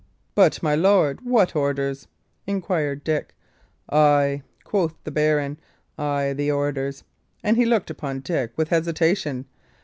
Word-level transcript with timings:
"But, 0.33 0.63
my 0.63 0.73
lord, 0.73 1.21
what 1.21 1.55
orders?" 1.55 2.07
inquired 2.47 3.03
Dick. 3.03 3.35
"Ay," 3.87 4.41
quoth 4.63 4.95
the 5.03 5.11
baron, 5.11 5.59
"ay 5.95 6.33
the 6.33 6.49
orders;" 6.49 7.03
and 7.43 7.55
he 7.55 7.65
looked 7.67 7.91
upon 7.91 8.21
Dick 8.21 8.51
with 8.57 8.69
hesitation. 8.69 9.45